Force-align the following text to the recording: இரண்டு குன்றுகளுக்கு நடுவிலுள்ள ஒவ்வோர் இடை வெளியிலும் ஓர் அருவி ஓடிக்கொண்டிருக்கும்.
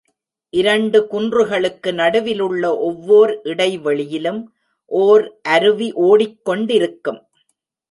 இரண்டு 0.53 0.99
குன்றுகளுக்கு 1.11 1.89
நடுவிலுள்ள 1.91 2.63
ஒவ்வோர் 2.87 3.33
இடை 3.43 3.69
வெளியிலும் 3.77 4.41
ஓர் 4.91 5.25
அருவி 5.49 5.89
ஓடிக்கொண்டிருக்கும். 6.07 7.21